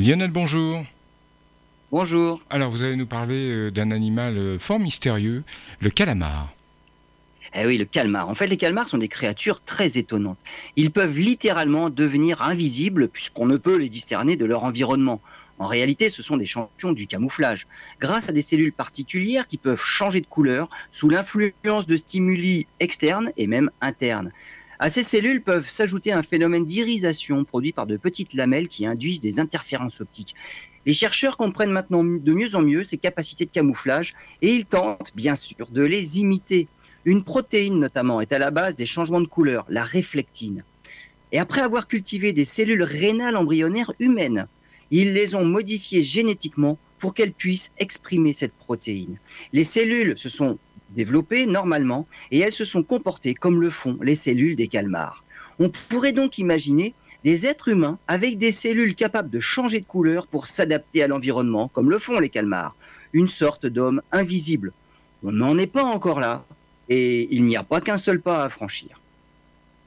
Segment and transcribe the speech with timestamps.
[0.00, 0.82] Lionel, bonjour.
[1.92, 2.40] Bonjour.
[2.48, 5.44] Alors, vous allez nous parler euh, d'un animal euh, fort mystérieux,
[5.78, 6.48] le calamar.
[7.54, 8.26] Eh oui, le calmar.
[8.26, 10.38] En fait, les calmars sont des créatures très étonnantes.
[10.76, 15.20] Ils peuvent littéralement devenir invisibles puisqu'on ne peut les discerner de leur environnement.
[15.58, 17.66] En réalité, ce sont des champions du camouflage.
[18.00, 23.32] Grâce à des cellules particulières qui peuvent changer de couleur sous l'influence de stimuli externes
[23.36, 24.32] et même internes.
[24.82, 29.20] À ces cellules peuvent s'ajouter un phénomène d'irisation produit par de petites lamelles qui induisent
[29.20, 30.34] des interférences optiques.
[30.86, 35.12] Les chercheurs comprennent maintenant de mieux en mieux ces capacités de camouflage et ils tentent,
[35.14, 36.66] bien sûr, de les imiter.
[37.04, 40.64] Une protéine notamment est à la base des changements de couleur, la réflectine.
[41.30, 44.46] Et après avoir cultivé des cellules rénales embryonnaires humaines,
[44.90, 49.18] ils les ont modifiées génétiquement pour qu'elles puissent exprimer cette protéine.
[49.52, 50.58] Les cellules se sont
[50.90, 55.24] développées normalement et elles se sont comportées comme le font les cellules des calmars.
[55.58, 56.94] On pourrait donc imaginer
[57.24, 61.68] des êtres humains avec des cellules capables de changer de couleur pour s'adapter à l'environnement,
[61.68, 62.74] comme le font les calmars,
[63.12, 64.72] une sorte d'homme invisible.
[65.22, 66.44] On n'en est pas encore là,
[66.88, 69.00] et il n'y a pas qu'un seul pas à franchir.